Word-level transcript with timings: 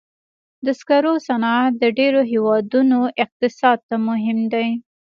د 0.65 0.67
سکرو 0.79 1.13
صنعت 1.27 1.71
د 1.81 1.83
ډېرو 1.97 2.21
هېوادونو 2.31 2.99
اقتصاد 3.23 3.77
ته 3.89 3.95
مهم 4.07 4.39
دی. 4.53 4.67